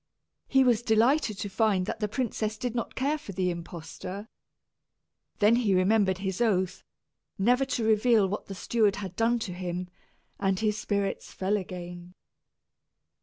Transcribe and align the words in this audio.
He 0.47 0.63
was 0.63 0.81
delighted 0.81 1.37
to 1.37 1.47
find 1.47 1.85
that 1.85 1.99
the 1.99 2.07
princess 2.07 2.57
did 2.57 2.73
not 2.73 2.95
care 2.95 3.19
for 3.19 3.33
the 3.33 3.51
impostor. 3.51 4.29
Then 5.37 5.57
he 5.57 5.75
remembered 5.75 6.17
his 6.17 6.41
oath, 6.41 6.81
never 7.37 7.65
to 7.65 7.83
reveal 7.83 8.27
what 8.27 8.47
the 8.47 8.55
steward 8.55 8.95
had 8.95 9.15
done 9.15 9.37
to 9.37 9.53
him, 9.53 9.89
and 10.39 10.59
his 10.59 10.79
spirits 10.79 11.31
fell 11.31 11.55
again. 11.55 12.15